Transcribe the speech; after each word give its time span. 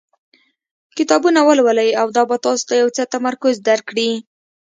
کتابونه 0.97 1.39
ولولئ 1.47 1.89
او 2.01 2.07
دا 2.17 2.23
به 2.29 2.37
تاسو 2.45 2.63
ته 2.69 2.73
یو 2.81 2.89
څه 2.95 3.03
تمرکز 3.13 3.55
درکړي. 3.69 4.09